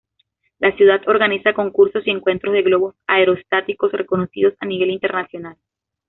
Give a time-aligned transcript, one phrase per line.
[0.57, 5.57] La ciudad organiza concursos y encuentros de globos aerostáticos reconocidos a nivel internacional.